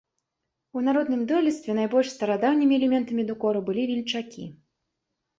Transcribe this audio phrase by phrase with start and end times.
[0.79, 4.47] У народным дойлідстве найбольш старадаўнімі элементамі дэкору былі вільчакі.